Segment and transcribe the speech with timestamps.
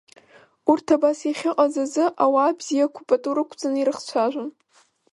[0.71, 4.49] Урҭ абас иахьыҟаз азы, ауаа бзиақәа пату рықәҵаны ирыхцәажәон.